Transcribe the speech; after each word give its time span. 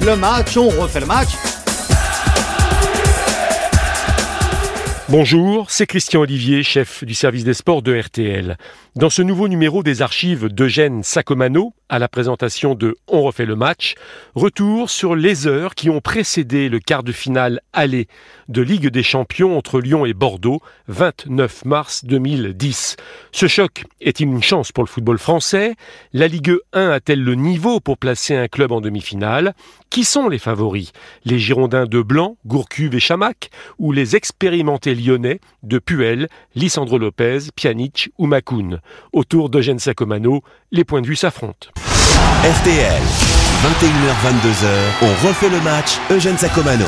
le 0.00 0.16
match, 0.16 0.56
on 0.56 0.68
refait 0.68 1.00
le 1.00 1.06
match. 1.06 1.28
Bonjour, 5.08 5.70
c'est 5.70 5.86
Christian 5.86 6.20
Olivier, 6.20 6.62
chef 6.62 7.02
du 7.02 7.14
service 7.14 7.42
des 7.42 7.54
sports 7.54 7.82
de 7.82 7.98
RTL. 7.98 8.56
Dans 8.96 9.10
ce 9.10 9.20
nouveau 9.20 9.46
numéro 9.46 9.82
des 9.82 10.00
archives 10.00 10.48
d'Eugène 10.48 11.02
Sacomano, 11.02 11.74
à 11.90 11.98
la 11.98 12.08
présentation 12.08 12.74
de 12.74 12.96
On 13.06 13.22
refait 13.22 13.44
le 13.44 13.54
match, 13.54 13.94
retour 14.34 14.88
sur 14.88 15.14
les 15.14 15.46
heures 15.46 15.74
qui 15.74 15.90
ont 15.90 16.00
précédé 16.00 16.70
le 16.70 16.80
quart 16.80 17.02
de 17.02 17.12
finale 17.12 17.60
aller 17.74 18.08
de 18.48 18.62
Ligue 18.62 18.88
des 18.88 19.02
Champions 19.02 19.58
entre 19.58 19.80
Lyon 19.80 20.06
et 20.06 20.14
Bordeaux, 20.14 20.60
29 20.88 21.66
mars 21.66 22.06
2010. 22.06 22.96
Ce 23.32 23.46
choc 23.46 23.84
est-il 24.00 24.28
une 24.28 24.42
chance 24.42 24.72
pour 24.72 24.82
le 24.82 24.88
football 24.88 25.18
français? 25.18 25.74
La 26.14 26.26
Ligue 26.26 26.56
1 26.72 26.88
a-t-elle 26.88 27.22
le 27.22 27.34
niveau 27.34 27.80
pour 27.80 27.98
placer 27.98 28.34
un 28.34 28.48
club 28.48 28.72
en 28.72 28.80
demi-finale? 28.80 29.54
Qui 29.90 30.04
sont 30.04 30.28
les 30.28 30.38
favoris? 30.38 30.92
Les 31.24 31.38
Girondins 31.38 31.86
de 31.86 32.00
Blanc, 32.00 32.36
Gourcuve 32.46 32.94
et 32.94 33.00
Chamac 33.00 33.50
ou 33.78 33.92
les 33.92 34.16
expérimentés 34.16 34.94
lyonnais 34.94 35.40
de 35.62 35.78
Puel, 35.78 36.28
Lissandro 36.54 36.98
Lopez, 36.98 37.50
Pjanic 37.54 38.10
ou 38.18 38.26
Makoun? 38.26 38.80
Autour 39.12 39.48
d'Eugène 39.50 39.78
Sacomano, 39.78 40.42
les 40.72 40.84
points 40.84 41.00
de 41.00 41.06
vue 41.06 41.16
s'affrontent. 41.16 41.68
RTL, 42.44 43.02
21h-22h, 43.62 44.66
on 45.02 45.26
refait 45.26 45.48
le 45.48 45.60
match 45.60 45.98
Eugène 46.10 46.38
Sacomano. 46.38 46.86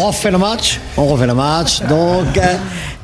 On 0.00 0.06
refait 0.10 0.30
le 0.30 0.38
match, 0.38 0.80
on 0.96 1.06
refait 1.06 1.26
le 1.26 1.34
match, 1.34 1.82
donc, 1.82 2.38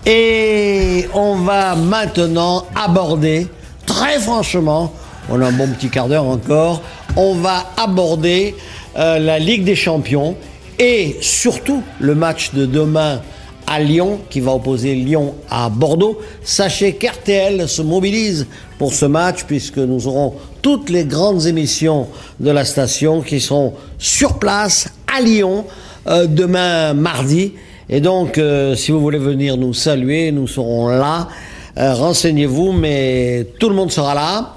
et 0.07 1.09
on 1.15 1.37
va 1.37 1.75
maintenant 1.77 2.67
aborder, 2.75 3.47
très 3.87 4.19
franchement, 4.19 4.93
on 5.29 5.41
a 5.41 5.47
un 5.47 5.53
bon 5.53 5.69
petit 5.69 5.89
quart 5.89 6.09
d'heure 6.09 6.25
encore, 6.25 6.83
on 7.17 7.35
va 7.35 7.65
aborder 7.77 8.55
euh, 8.97 9.19
la 9.19 9.39
Ligue 9.39 9.65
des 9.65 9.77
Champions 9.77 10.37
et 10.79 11.17
surtout 11.21 11.83
le 12.01 12.15
match 12.15 12.53
de 12.53 12.67
demain 12.67 13.21
à 13.67 13.81
Lyon, 13.81 14.21
qui 14.29 14.41
va 14.41 14.53
opposer 14.53 14.95
Lyon 14.95 15.35
à 15.51 15.71
Bordeaux. 15.71 16.21
Sachez 16.43 16.95
qu'RTL 16.95 17.69
se 17.69 17.83
mobilise 17.83 18.47
pour 18.79 18.93
ce 18.93 19.07
match, 19.07 19.45
puisque 19.45 19.79
nous 19.79 20.07
aurons 20.07 20.35
toutes 20.61 20.91
les 20.91 21.05
grandes 21.05 21.47
émissions 21.47 22.09
de 22.41 22.51
la 22.51 22.65
station 22.65 23.23
qui 23.23 23.41
seront 23.41 23.75
sur 23.99 24.39
place 24.39 24.89
à 25.15 25.21
Lyon 25.21 25.65
euh, 26.07 26.27
demain 26.27 26.93
mardi. 26.93 27.55
Et 27.89 28.01
donc, 28.01 28.39
euh, 28.39 28.75
si 28.75 28.93
vous 28.93 29.01
voulez 29.01 29.19
venir 29.19 29.57
nous 29.57 29.75
saluer, 29.75 30.33
nous 30.33 30.47
serons 30.47 30.89
là. 30.89 31.29
Euh, 31.77 31.95
Renseignez-vous, 31.95 32.73
mais 32.73 33.47
tout 33.59 33.69
le 33.69 33.75
monde 33.75 33.93
sera 33.93 34.15
là. 34.15 34.55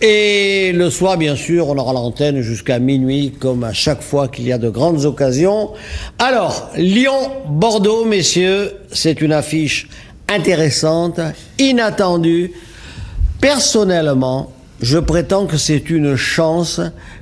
Et 0.00 0.72
le 0.72 0.90
soir, 0.90 1.16
bien 1.16 1.34
sûr, 1.34 1.68
on 1.68 1.76
aura 1.76 1.92
l'antenne 1.92 2.40
jusqu'à 2.40 2.78
minuit, 2.78 3.32
comme 3.32 3.64
à 3.64 3.72
chaque 3.72 4.00
fois 4.00 4.28
qu'il 4.28 4.46
y 4.46 4.52
a 4.52 4.58
de 4.58 4.70
grandes 4.70 5.04
occasions. 5.04 5.70
Alors, 6.18 6.70
Lyon-Bordeaux, 6.76 8.04
messieurs, 8.04 8.72
c'est 8.92 9.20
une 9.20 9.32
affiche 9.32 9.88
intéressante, 10.28 11.20
inattendue. 11.58 12.52
Personnellement, 13.40 14.52
je 14.80 14.98
prétends 14.98 15.46
que 15.46 15.56
c'est 15.56 15.90
une 15.90 16.14
chance 16.14 16.80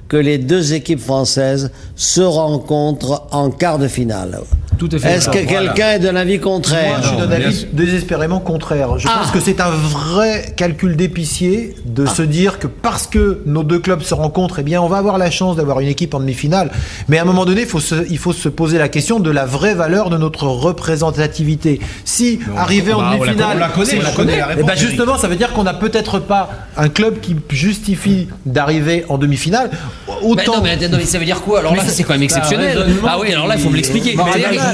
que 0.09 0.17
les 0.17 0.39
deux 0.39 0.75
équipes 0.75 1.01
françaises 1.01 1.71
se 1.95 2.21
rencontrent 2.21 3.27
en 3.31 3.51
quart 3.51 3.79
de 3.79 3.89
finale. 3.89 4.41
Tout 4.79 4.89
à 4.93 4.99
fait. 4.99 5.09
Est-ce 5.09 5.29
que 5.29 5.39
Voilà. 5.39 5.73
quelqu'un 5.73 5.91
est 5.93 5.99
de 5.99 6.09
l'avis 6.09 6.39
Moi, 6.39 6.45
contraire 6.45 7.01
je 7.03 7.09
suis 7.09 7.17
d'un 7.17 7.31
avis 7.31 7.67
désespérément 7.73 8.41
contraire. 8.41 8.99
Je 8.99 9.09
Ah. 9.09 9.21
pense 9.23 9.31
que 9.31 9.41
c'est 9.41 9.61
un 9.61 9.71
vrai 9.71 10.53
calcul 10.57 10.97
d'épicier 10.97 11.75
de 11.85 12.07
se 12.07 12.23
dire 12.23 12.59
que 12.59 12.67
parce 12.67 13.07
que 13.07 13.41
nos 13.47 13.63
deux 13.63 13.79
clubs 13.79 14.03
se 14.03 14.15
rencontrent, 14.15 14.59
eh 14.59 14.63
bien, 14.63 14.81
on 14.83 14.89
va 14.89 14.99
avoir 14.99 15.19
la 15.19 15.31
chance 15.31 15.57
d'avoir 15.57 15.81
une 15.81 15.89
équipe 15.89 16.15
en 16.15 16.21
demi-finale. 16.21 16.71
Mais 17.09 17.19
à 17.19 17.23
un 17.23 17.25
moment 17.25 17.45
donné, 17.45 17.63
il 17.63 17.67
faut 17.67 17.81
se, 17.81 17.95
il 18.11 18.19
faut 18.19 18.33
se 18.33 18.49
poser 18.49 18.79
la 18.79 18.89
question 18.89 19.21
de 19.21 19.31
la 19.31 19.45
vraie 19.47 19.75
valeur 19.75 20.11
de 20.11 20.17
notre 20.19 20.47
représentativité. 20.47 21.81
Si 22.05 22.41
arriver 22.57 22.93
en 22.93 23.01
bah, 23.01 23.13
demi-finale, 23.15 23.37
connaît, 23.37 23.55
on 23.57 23.59
la 23.59 23.69
connaît, 23.69 23.99
on 23.99 24.03
la 24.03 24.11
connaît, 24.11 24.37
la 24.39 24.49
Eh 24.59 24.63
ben, 24.63 24.77
justement, 24.77 25.17
ça 25.19 25.29
veut 25.29 25.37
dire 25.37 25.53
qu'on 25.53 25.65
n'a 25.65 25.75
peut-être 25.75 26.19
pas 26.19 26.51
un 26.77 26.89
club 26.89 27.21
qui 27.21 27.37
justifie 27.51 28.29
d'arriver 28.45 29.05
en 29.09 29.19
demi-finale. 29.19 29.71
Bah 30.07 30.15
Autant. 30.23 30.57
non, 30.57 30.63
mais, 30.63 31.05
ça 31.05 31.19
veut 31.19 31.25
dire 31.25 31.41
quoi? 31.43 31.61
Alors 31.61 31.75
là, 31.75 31.83
c'est 31.87 32.03
quand 32.03 32.15
même 32.15 32.23
exceptionnel. 32.23 32.87
Ah 33.07 33.19
oui, 33.21 33.33
alors 33.33 33.47
là, 33.47 33.55
il 33.57 33.63
faut 33.63 33.71
me 33.71 33.77
l'expliquer. 33.77 34.17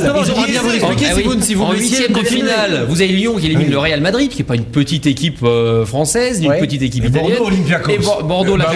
Ils 0.01 0.53
bien 0.53 0.63
vous 0.63 0.71
l'expliquer 0.71 1.07
Ah 1.11 1.15
si 1.17 1.23
vous- 1.23 1.41
si 1.41 1.55
vous 1.55 1.63
En 1.65 1.73
huitième 1.73 2.13
de 2.13 2.19
finale, 2.25 2.87
vous 2.89 3.01
avez 3.03 3.13
Lyon 3.13 3.35
qui 3.39 3.47
élimine 3.47 3.71
le 3.71 3.79
Real 3.79 4.01
Madrid, 4.01 4.29
qui 4.31 4.43
est 4.43 4.45
pas 4.45 4.55
une 4.57 4.65
petite 4.65 5.07
équipe 5.07 5.39
euh, 5.43 5.85
française, 5.85 6.41
ni 6.41 6.47
une 6.47 6.53
petite 6.59 6.83
équipe 6.83 7.05
italienne. 7.05 7.37
Bordeaux, 7.39 8.57
Bah 8.57 8.67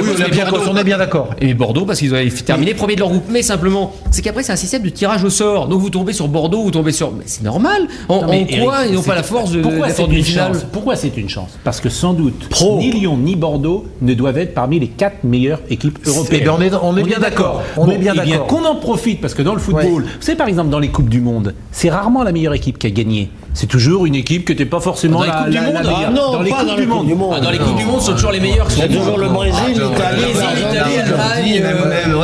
Bordeaux- 0.51 0.71
on 0.71 0.77
est 0.77 0.85
bien 0.85 0.99
d'accord. 0.99 1.31
Et 1.41 1.55
Bordeaux 1.55 1.85
parce 1.85 1.99
qu'ils 1.99 2.15
avaient 2.15 2.29
terminé 2.31 2.75
premier 2.75 2.95
de 2.95 3.01
leur 3.01 3.09
groupe. 3.11 3.25
Mais 3.31 3.43
simplement, 3.43 3.95
c'est 4.11 4.23
qu'après 4.23 4.43
c'est 4.43 4.53
un 4.53 4.57
système 4.57 4.83
de 4.83 4.89
tirage 4.89 5.25
au 5.25 5.31
sort. 5.31 5.69
Donc 5.69 5.81
vous 5.81 5.91
tombez 5.91 6.13
sur 6.13 6.29
Bordeaux, 6.29 6.63
vous 6.63 6.71
tombez 6.71 6.93
sur. 6.93 7.13
Mais 7.13 7.25
c'est 7.27 7.43
normal. 7.45 7.87
En, 8.09 8.23
Non, 8.23 8.27
mais 8.31 8.47
en 8.61 8.65
quoi 8.65 8.79
Eric, 8.81 8.91
ils 8.91 8.95
n'ont 8.95 9.03
c'est- 9.03 9.09
pas 9.09 9.15
la 9.15 9.23
force 9.23 9.51
de 9.53 9.61
Pourquoi 9.63 9.89
c'est 9.91 10.03
une 10.05 10.25
chance? 10.25 10.67
Pourquoi 10.73 10.97
c'est 10.97 11.17
une 11.17 11.29
chance? 11.29 11.51
Parce 11.65 11.81
que 11.81 11.89
sans 11.89 12.13
doute, 12.13 12.49
Pro. 12.51 12.79
ni 12.79 12.91
Lyon 12.91 13.17
ni 13.17 13.37
Bordeaux 13.37 13.87
ne 14.03 14.15
doivent 14.15 14.39
être 14.39 14.55
parmi 14.55 14.79
les 14.81 14.89
quatre 14.89 15.25
meilleures 15.25 15.61
équipes 15.71 15.99
européennes. 16.07 16.45
Ben, 16.45 16.79
on 16.83 16.97
est- 16.97 17.03
bien 17.03 17.19
d'accord. 17.19 17.63
On 17.77 17.91
est 17.91 17.99
bien 17.99 18.13
eh 18.15 18.19
d'accord. 18.31 18.47
Qu'on 18.47 18.65
en 18.65 18.77
profite, 18.77 19.21
parce 19.21 19.35
que 19.35 19.43
dans 19.43 19.55
le 19.55 19.61
football, 19.61 20.05
savez 20.21 20.37
par 20.37 20.49
exemple 20.49 20.71
dans 20.71 20.79
les 20.79 20.89
Coupes 20.89 21.06
du 21.09 21.21
Monde, 21.21 21.55
c'est 21.73 21.91
rarement 21.91 22.23
la 22.23 22.33
meilleure 22.33 22.55
équipe 22.55 22.79
qui 22.79 22.87
a 22.87 22.91
gagné. 22.91 23.31
C'est 23.55 23.67
toujours 23.67 24.05
une 24.07 24.15
équipe 24.15 24.45
qui 24.45 24.53
n'était 24.53 24.67
pas 24.67 24.81
forcément 24.81 25.19
Dans 25.21 25.25
les 25.25 25.29
la, 25.31 25.35
Coupes 25.37 25.49
du 25.51 25.55
la- 25.57 25.61
la 25.63 25.67
Monde 25.73 25.83
meilleure. 25.83 25.99
Ah 26.09 26.11
non, 26.11 26.33
dans 26.33 26.43
les 26.43 26.51
pas 26.51 26.57
Coupes 26.59 26.69
dans 26.69 26.75
du 26.77 26.87
Monde. 26.87 27.09
Monde. 27.17 27.35
Ah, 27.37 27.41
Dans 27.41 27.51
les 27.51 27.59
Coupes 27.59 27.77
du 27.77 27.85
Monde, 27.85 28.01
sont 28.03 28.13
toujours 28.13 28.33
les 28.33 28.41
meilleurs. 28.41 28.69
Il 28.71 28.79
y 28.79 28.83
a 28.83 28.89
toujours 28.89 29.19
le 29.19 29.29
Brésil, 29.29 29.61
l'Italie, 29.71 29.93
Brésil, 29.95 30.49
l'Italie, 30.57 30.97
l'Allemagne. 30.97 31.63
même, 31.63 32.15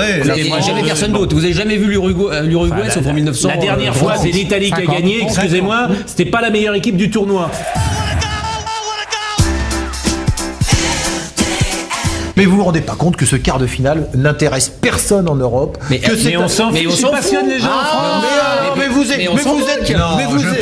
euh, 0.82 0.86
personne 0.86 1.12
d'autre. 1.12 1.34
Vous 1.34 1.44
avez 1.44 1.54
jamais 1.54 1.76
vu 1.76 1.86
l'Uruguay, 1.86 2.24
euh, 2.32 2.42
l'Uruguay 2.42 2.90
sauf 2.90 3.06
en 3.06 3.12
1900. 3.14 3.48
La 3.48 3.56
dernière 3.56 3.92
euh, 3.92 3.96
fois, 3.96 4.12
30. 4.14 4.24
c'est 4.26 4.30
l'Italie 4.30 4.66
qui 4.66 4.74
a 4.74 4.76
50. 4.76 4.94
gagné. 4.96 5.22
Excusez-moi, 5.22 5.88
c'était 6.06 6.26
pas 6.30 6.40
la 6.42 6.50
meilleure 6.50 6.74
équipe 6.74 6.96
du 6.96 7.08
tournoi. 7.10 7.50
Mais 12.36 12.44
vous 12.46 12.56
vous 12.56 12.64
rendez 12.64 12.80
pas 12.80 12.94
compte 12.94 13.16
que 13.16 13.26
ce 13.26 13.36
quart 13.36 13.58
de 13.58 13.66
finale 13.66 14.08
n'intéresse 14.14 14.68
personne 14.68 15.28
en 15.28 15.34
Europe 15.34 15.78
Mais- 15.90 15.98
que 15.98 16.12
mais 16.12 16.16
c'est 16.18 16.36
on 16.36 16.48
s'en 16.48 16.70
mais 16.72 16.86
on 16.86 16.90
s'en 16.90 17.10
passionne 17.10 17.48
les 17.48 17.58
gens. 17.58 17.66
Ah, 17.70 18.20
mais, 18.22 18.62
alors, 18.62 18.76
mais 18.78 18.88
vous 18.88 19.02
êtes, 19.12 19.18
mais 19.18 19.28
mais 19.34 19.42
vous 19.42 19.60
êtes, 19.68 19.88
mais 20.16 20.24
vous, 20.24 20.44
êtes- 20.46 20.60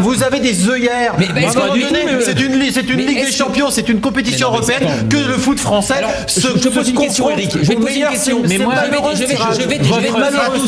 vous 0.00 0.22
avez, 0.22 0.40
des 0.40 0.68
œillères. 0.68 1.14
Mais- 1.18 1.26
mais 1.34 1.42
mais- 1.42 2.20
c'est 2.24 2.34
c'est 2.72 2.88
une 2.88 2.96
mais 2.96 3.06
Ligue 3.06 3.24
des 3.26 3.32
Champions, 3.32 3.70
c'est 3.70 3.88
une 3.88 4.00
compétition 4.00 4.48
non, 4.50 4.56
européenne 4.56 5.08
que 5.08 5.16
le 5.16 5.34
foot 5.34 5.58
français 5.58 5.94
Alors, 5.98 6.10
se, 6.26 6.40
je 6.40 6.46
te 6.48 6.68
pose 6.68 6.86
se 6.86 6.90
une 6.90 6.98
question, 6.98 7.30
Eric. 7.30 7.50
Je 7.62 7.68
vais 7.68 7.76
poser 7.76 8.00
une 8.00 8.06
question. 8.08 8.38
Mais 8.48 8.58
moi, 8.58 8.74
je 9.14 9.24
vais- 9.24 9.36
je 9.36 9.62
je 9.62 9.62
je 9.62 9.68
Votre- 9.68 9.94
je 9.94 10.00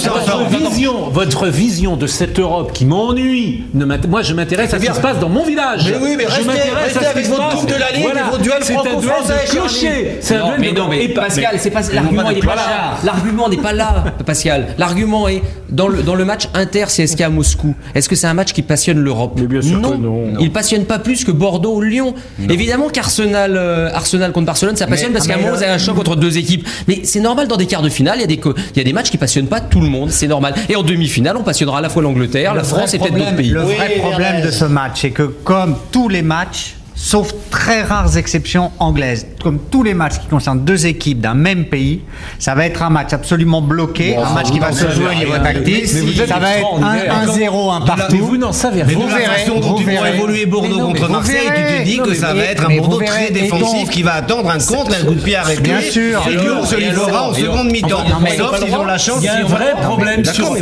je. 0.01 0.11
Votre 0.11 0.49
vision, 0.71 1.09
votre 1.11 1.47
vision 1.49 1.97
de 1.97 2.07
cette 2.07 2.39
Europe 2.39 2.73
qui 2.73 2.85
m'ennuie. 2.87 3.65
Moi, 4.09 4.23
je 4.23 4.35
m'intéresse 4.35 4.73
à 4.75 4.79
ce 4.81 4.85
qui 4.87 4.95
se 4.95 5.01
passe 5.01 5.19
dans 5.19 5.29
mon 5.29 5.45
village. 5.45 5.85
Mais 5.91 5.97
oui, 6.03 6.15
mais 6.17 6.25
je 6.25 6.29
restez- 6.31 6.45
m'intéresse 6.47 6.73
restez 6.85 6.99
à 6.99 7.03
ce 7.03 7.07
qui 7.07 7.11
avec 7.13 7.25
se 7.25 7.31
votre 7.31 7.49
passe. 7.49 7.55
Coupe 7.61 7.69
de 7.69 7.75
la 7.75 7.91
Ligue 7.93 8.07
et 8.07 8.31
vos 8.31 8.39
duels 8.39 8.55
C'est 8.63 8.75
un 8.77 8.83
duel 8.83 8.93
franco-français. 9.03 9.35
C'est 10.21 10.37
un 10.37 10.59
duel 10.59 10.83
mais 10.89 11.09
Pascal, 11.09 11.57
c'est 11.59 11.71
pas 11.71 11.81
l'argument, 11.93 12.31
il 12.31 12.39
est 12.39 12.45
pas 12.47 12.55
là. 12.55 12.99
L'argument 13.05 13.49
n'est 13.49 13.57
pas 13.57 13.73
là, 13.73 14.05
Pascal. 14.25 14.69
L'argument 14.79 15.29
est 15.29 15.43
dans 15.69 15.89
le 15.89 16.03
dans 16.03 16.15
le 16.15 16.25
match 16.25 16.49
Inter 16.55 16.85
CSK 16.89 17.21
à 17.23 17.29
Moscou. 17.31 17.75
Est-ce 17.95 18.09
que 18.09 18.17
c'est 18.17 18.27
un 18.27 18.35
match 18.35 18.53
qui 18.53 18.63
passionne 18.63 18.99
l'Europe? 18.99 19.35
Mais 19.41 19.47
bien 19.47 19.63
sûr 19.63 19.79
non. 19.79 19.91
que 19.93 19.97
non. 19.97 20.25
Il 20.41 20.51
passionne 20.53 20.85
pas 20.85 20.99
plus 20.99 21.25
que 21.25 21.31
Bordeaux 21.31 21.81
Lyon. 21.91 22.15
Évidemment 22.49 22.89
qu'Arsenal 22.89 23.57
euh, 23.57 23.91
Arsenal 23.93 24.33
contre 24.33 24.47
Barcelone, 24.47 24.77
ça 24.77 24.87
passionne 24.87 25.13
parce 25.13 25.27
qu'à 25.27 25.35
un 25.35 25.39
moment 25.39 25.51
vous 25.57 25.63
avez 25.63 25.73
un 25.73 25.79
choc 25.79 25.99
entre 25.99 26.17
deux 26.17 26.39
équipes. 26.39 26.67
Mais 26.89 27.01
c'est 27.05 27.21
normal 27.21 27.49
dans 27.49 27.57
des 27.57 27.67
quarts 27.67 27.83
de 27.83 27.89
finale, 27.89 28.17
il 28.19 28.21
y 28.23 28.25
a 28.25 28.29
des 28.29 28.39
co- 28.39 28.55
il 28.75 28.79
y 28.79 28.81
a 28.81 28.85
des 28.85 28.93
matchs 28.93 29.11
qui 29.11 29.19
passionnent 29.19 29.47
pas 29.49 29.61
tout 29.61 29.81
le 29.81 29.89
monde, 29.89 30.11
c'est 30.11 30.29
normal. 30.29 30.55
Et 30.69 30.77
en 30.77 30.83
demi-finale, 30.83 31.37
on 31.37 31.43
passionnera 31.43 31.79
à 31.79 31.81
la 31.81 31.89
fois 31.89 32.03
l'Angleterre, 32.03 32.55
la 32.55 32.65
France 32.65 32.95
et 32.95 32.99
peut-être 32.99 33.15
d'autres 33.17 33.37
pays. 33.37 33.51
Le 33.51 33.65
Oui, 33.65 33.75
vrai 33.75 33.91
problème 33.99 34.43
de 34.43 34.51
ce 34.51 34.65
match, 34.65 35.01
c'est 35.03 35.11
que 35.11 35.23
comme 35.25 35.77
tous 35.93 36.09
les 36.09 36.23
matchs, 36.23 36.75
sauf 36.95 37.33
très 37.51 37.83
rares 37.83 38.17
exceptions 38.17 38.71
anglaises, 38.79 39.27
comme 39.43 39.59
tous 39.71 39.83
les 39.83 39.95
matchs 39.95 40.19
qui 40.21 40.27
concernent 40.27 40.65
deux 40.65 40.87
équipes 40.87 41.21
d'un 41.21 41.35
même 41.35 41.65
pays, 41.65 42.03
ça 42.39 42.55
va 42.55 42.67
être 42.67 42.83
un 42.83 42.91
match 42.91 43.13
absolument 43.13 43.63
bloqué, 43.63 44.17
un 44.17 44.33
match 44.35 44.51
qui 44.51 44.59
va 44.59 44.73
se 44.73 44.91
jouer 44.91 45.07
au 45.11 45.15
niveau 45.15 45.33
tactique, 45.39 45.87
mais 45.95 46.27
ça 46.27 46.39
va 46.39 46.51
être 46.57 46.59
extraordinaire. 46.77 47.27
1-0, 47.27 47.71
un 47.73 47.81
Mais 47.81 47.87
partout. 47.87 48.17
vous 48.19 48.37
n'en 48.37 48.53
savez 48.53 48.85
Mais 48.85 48.95
rien. 48.95 48.99
Vous 48.99 49.09
la 49.09 49.17
verrez, 49.17 49.39
façon 49.41 49.61
dont 49.61 49.69
vous 49.75 49.81
ils 49.81 49.87
vont 49.87 49.93
verrez. 50.03 50.15
évoluer 50.17 50.47
Bordeaux 50.47 50.69
Mais 50.69 50.77
non, 50.83 50.91
mais 50.93 50.99
contre 51.01 51.11
Marseille, 51.13 51.37
verrez. 51.49 51.73
tu 51.77 51.79
te 51.79 51.85
dis 51.91 51.97
Non, 51.99 52.05
que 52.05 52.11
mais 52.11 52.15
ça 52.17 52.35
va 52.35 52.43
être 52.45 52.65
un 52.65 52.69
mais 52.69 52.79
Bordeaux 52.79 53.01
très 53.05 53.31
défensif 53.31 53.91
qui 53.91 54.03
va 54.03 54.13
attendre 54.15 54.51
un 54.51 54.59
contre, 54.59 54.93
un 55.01 55.05
coup 55.07 55.15
de 55.15 55.21
pied 55.23 55.37
arrêté. 55.37 55.63
Bien 55.63 55.81
sûr. 55.81 56.23
Et 56.29 56.33
Lyon 56.37 56.65
se 56.65 56.77
livrera 56.77 57.29
en 57.31 57.35
seconde 57.35 57.71
mi-temps. 57.71 58.05
mais 58.23 58.37
Sauf 58.37 58.59
s'ils 58.63 58.75
ont 58.75 58.85
la 58.85 58.99
chance. 58.99 59.19
Il 59.21 59.25
y 59.25 59.29
a 59.29 59.37
un 59.37 59.45
vrai 59.45 59.73
problème 59.83 60.23
mais 60.25 60.33
sur 60.33 60.53
mais 60.53 60.59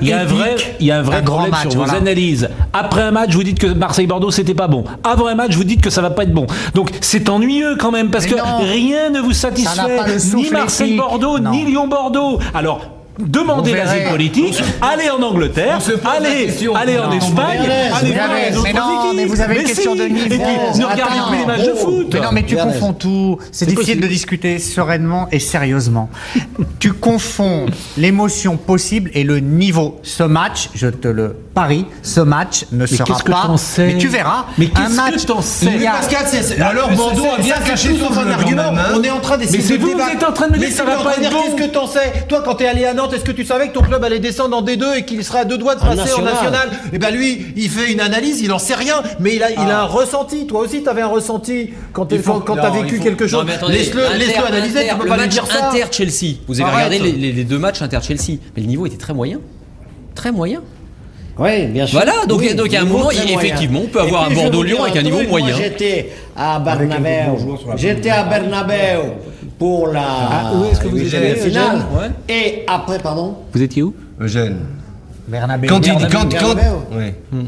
il 0.00 0.08
y 0.08 0.12
a 0.12 0.98
un 0.98 1.02
vrai 1.02 1.22
problème. 1.22 1.54
sur 1.70 1.80
vos 1.82 1.90
analyses. 1.94 2.48
Après 2.72 3.02
un 3.02 3.10
match, 3.10 3.32
vous 3.34 3.42
dites 3.44 3.58
que 3.58 3.66
Marseille-Bordeaux 3.66 4.23
Bordeaux, 4.24 4.30
c'était 4.30 4.54
pas 4.54 4.68
bon. 4.68 4.84
Avant 5.02 5.26
un 5.26 5.34
match, 5.34 5.54
vous 5.54 5.64
dites 5.64 5.82
que 5.82 5.90
ça 5.90 6.00
va 6.00 6.10
pas 6.10 6.22
être 6.22 6.32
bon. 6.32 6.46
Donc 6.74 6.90
c'est 7.00 7.28
ennuyeux 7.28 7.76
quand 7.78 7.90
même 7.90 8.10
parce 8.10 8.24
Mais 8.24 8.32
que 8.32 8.36
non. 8.36 8.58
rien 8.62 9.10
ne 9.10 9.20
vous 9.20 9.32
satisfait. 9.32 10.00
Ni 10.34 10.50
Marseille-Bordeaux, 10.50 11.38
ni. 11.38 11.64
Lyon-Bordeaux. 11.66 12.38
Alors. 12.54 12.93
Demandez 13.18 13.72
l'asile 13.74 14.08
politique, 14.10 14.60
allez 14.82 15.08
en 15.08 15.22
Angleterre, 15.22 15.78
allez, 16.04 16.48
allez 16.74 16.98
en. 16.98 17.12
Espagne, 17.12 17.58
allez 17.94 18.12
voir 18.12 18.30
avez- 18.30 18.50
les 18.50 18.56
autres 18.56 18.62
mais 18.64 18.72
non, 18.72 19.04
équipes. 19.04 19.16
mais 19.16 19.24
vous 19.26 19.40
avez 19.40 19.54
une 19.54 19.60
Mais 19.62 19.68
question 19.68 19.92
si. 19.92 19.98
de 20.00 20.04
niveau. 20.06 20.24
Et 20.34 20.38
puis, 20.38 20.78
ne 20.80 20.84
regardez 20.84 21.18
plus 21.28 21.38
les 21.38 21.46
matchs 21.46 21.66
de 21.66 21.74
foot. 21.74 22.08
Mais 22.12 22.20
non, 22.20 22.28
mais 22.32 22.42
tu 22.42 22.56
confonds 22.56 22.92
tout. 22.92 23.38
C'est 23.52 23.66
difficile 23.66 23.86
possible. 23.94 24.02
de 24.02 24.08
discuter 24.08 24.58
sereinement 24.58 25.28
et 25.30 25.38
sérieusement. 25.38 26.10
tu 26.80 26.92
confonds 26.92 27.66
l'émotion 27.96 28.56
possible 28.56 29.10
et 29.14 29.22
le 29.22 29.38
niveau. 29.38 30.00
Ce 30.02 30.24
match, 30.24 30.70
je 30.74 30.88
te 30.88 31.06
le 31.06 31.36
parie, 31.54 31.86
ce 32.02 32.20
match 32.20 32.64
ne 32.72 32.84
sera 32.84 33.04
qu'est-ce 33.04 33.22
que 33.22 33.30
pas. 33.30 33.48
Mais 33.78 33.96
tu 33.96 34.08
verras. 34.08 34.46
Mais 34.58 34.66
qu'est-ce 34.66 34.96
match. 34.96 35.14
que 35.22 35.26
t'en 35.26 35.40
sais 35.40 35.66
Pascal, 35.84 36.26
alors 36.62 36.90
Bordeaux 36.90 37.26
a 37.38 37.40
bien 37.40 37.54
caché 37.64 37.90
son 37.96 38.12
argument. 38.28 38.72
On 38.92 39.02
est 39.04 39.10
en 39.10 39.20
train 39.20 39.38
d'essayer 39.38 39.58
Mais 39.58 39.64
c'est 39.64 39.78
de 39.78 39.82
vous, 39.82 39.90
vous 39.90 39.96
débattre. 39.96 40.12
êtes 40.16 40.24
en 40.24 40.32
train 40.32 40.48
de 40.48 40.52
me 40.54 40.58
dire 40.58 40.70
ça 40.72 40.84
va 40.84 40.96
pas 40.96 41.16
de 41.16 41.22
être. 41.24 41.30
Qu'est-ce 41.30 41.56
que 41.68 41.72
t'en 41.72 41.86
sais 41.86 42.12
Toi, 42.28 42.42
quand 42.44 42.54
t'es 42.56 42.66
allé 42.66 42.84
à 42.86 42.92
Nantes, 42.94 43.03
est-ce 43.12 43.24
que 43.24 43.32
tu 43.32 43.44
savais 43.44 43.68
que 43.68 43.74
ton 43.74 43.82
club 43.82 44.02
allait 44.04 44.18
descendre 44.20 44.56
en 44.56 44.62
D2 44.62 44.98
et 44.98 45.04
qu'il 45.04 45.22
serait 45.24 45.40
à 45.40 45.44
deux 45.44 45.58
doigts 45.58 45.74
de 45.74 45.80
passer 45.80 45.92
en 46.00 46.22
national. 46.22 46.32
national 46.34 46.68
Et 46.92 46.98
ben 46.98 47.10
lui, 47.10 47.46
il 47.56 47.68
fait 47.68 47.92
une 47.92 48.00
analyse, 48.00 48.40
il 48.40 48.52
en 48.52 48.58
sait 48.58 48.74
rien, 48.74 49.02
mais 49.20 49.36
il 49.36 49.42
a, 49.42 49.50
il 49.50 49.58
a 49.58 49.80
un 49.82 49.86
ressenti. 49.86 50.46
Toi 50.46 50.60
aussi, 50.60 50.82
t'avais 50.82 51.02
un 51.02 51.08
ressenti 51.08 51.70
quand 51.92 52.10
faut- 52.22 52.40
quand 52.40 52.56
non, 52.56 52.62
t'as 52.62 52.70
il 52.76 52.82
vécu 52.84 52.96
faut- 52.98 53.02
quelque 53.04 53.26
chose. 53.26 53.44
Laisse-le 53.68 54.02
laisse-le 54.18 54.44
analyser, 54.46 54.78
Inter- 54.80 54.88
tu 54.90 54.96
peux 54.96 55.02
le 55.04 55.08
pas 55.08 55.16
lui 55.16 55.22
match 55.24 55.32
dire 55.32 55.46
ça. 55.46 55.68
Inter-Chelsea. 55.68 56.36
Vous 56.46 56.60
avez 56.60 56.70
Arrête. 56.70 56.86
regardé 56.92 57.10
les, 57.12 57.18
les- 57.18 57.32
les 57.32 57.44
deux 57.44 57.58
matchs 57.58 57.82
Inter-Chelsea. 57.82 58.38
Mais 58.56 58.62
le 58.62 58.68
niveau 58.68 58.86
était 58.86 58.96
très 58.96 59.14
moyen. 59.14 59.40
Très 60.14 60.32
moyen. 60.32 60.62
Oui, 61.38 61.66
bien 61.66 61.86
sûr. 61.86 61.98
Voilà, 61.98 62.26
donc- 62.26 62.40
Oui, 62.40 62.54
donc, 62.54 62.72
à 62.74 62.80
un 62.82 62.84
moment, 62.84 63.10
effectivement, 63.10 63.80
on 63.84 63.88
peut 63.88 64.00
avoir 64.00 64.28
puis, 64.28 64.38
un 64.38 64.42
Bordeaux-Lyon 64.42 64.82
avec 64.84 64.96
un 64.96 65.02
niveau 65.02 65.16
truc, 65.18 65.28
moyen. 65.30 65.56
J'étais 65.56 66.10
à 66.36 66.58
Bernabeu. 66.60 67.36
J'étais 67.76 68.10
à 68.10 68.22
Bernabeu 68.24 69.12
pour 69.58 69.88
la 69.88 70.02
Ah, 70.04 70.52
où 70.54 70.64
est-ce 70.70 70.80
que 70.80 70.88
vous 70.88 70.98
étiez, 70.98 71.34
finale. 71.34 71.38
Eugène 71.46 71.82
Ouais. 72.28 72.34
Et 72.34 72.62
après, 72.68 72.98
pardon 72.98 73.36
Vous 73.52 73.62
étiez 73.62 73.82
où? 73.82 73.94
Eugène. 74.20 74.58
Bernabé. 75.26 75.66
Quand 75.66 75.78
il 75.86 75.96
dit. 75.96 76.04
Bernabéu, 76.06 76.10
Quand, 76.38 76.46
quand, 76.48 76.54
Bernabéu. 76.54 77.12
oui. 77.32 77.38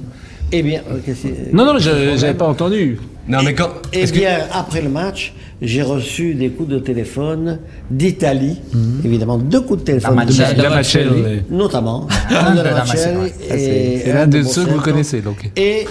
Eh 0.53 0.63
bien, 0.63 0.81
euh, 0.91 0.99
qu'est-ce 1.05 1.23
que- 1.27 1.55
Non, 1.57 1.65
non, 1.65 1.79
je 1.79 2.17
j'avais 2.17 2.35
pas 2.35 2.47
entendu. 2.47 2.99
Non, 3.29 3.39
mais 3.45 3.55
quand. 3.55 3.69
Eh 3.93 4.01
est-ce 4.03 4.13
que- 4.13 4.19
bien, 4.19 4.39
après 4.53 4.81
le 4.81 4.89
match, 4.89 5.33
j'ai 5.61 5.83
reçu 5.83 6.35
des 6.35 6.51
coups 6.51 6.69
de 6.69 6.79
téléphone 6.79 7.59
d'Italie, 7.91 8.59
évidemment, 9.05 9.39
deux 9.39 9.61
coups 9.63 9.81
de 9.81 9.85
téléphone, 9.87 10.15
La 10.17 10.25
de- 10.25 10.31
Manchelle. 10.33 10.57
La 10.59 10.71
Machelle, 10.71 11.09
oui. 11.13 11.43
notamment, 11.51 12.07
Ah, 12.31 12.51
un 12.51 12.55
de 12.55 12.61
la. 12.63 12.87
Ça, 12.87 12.95
c'est- 12.97 13.55
et 13.57 14.01
c'est 14.05 14.11
un 14.13 14.15
l'un 14.15 14.27
de 14.29 14.39
de 14.39 14.43
ceux 14.45 14.65
que 14.65 14.71
vous 14.71 14.81
connaissez, 14.81 15.21
donc. 15.21 15.51
Et 15.57 15.87